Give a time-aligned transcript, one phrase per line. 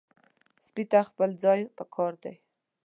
[0.67, 2.33] سپي ته خپل ځای پکار دی.